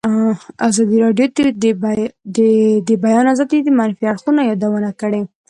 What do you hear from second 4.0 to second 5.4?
اړخونو یادونه کړې.